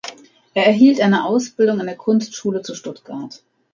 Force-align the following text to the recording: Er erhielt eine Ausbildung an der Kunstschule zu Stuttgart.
Er 0.55 0.65
erhielt 0.65 0.99
eine 0.99 1.25
Ausbildung 1.25 1.79
an 1.79 1.85
der 1.85 1.95
Kunstschule 1.95 2.63
zu 2.63 2.73
Stuttgart. 2.73 3.43